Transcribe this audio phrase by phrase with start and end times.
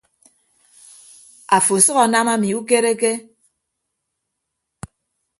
[1.55, 3.11] Afo asʌk anam ami ukereke.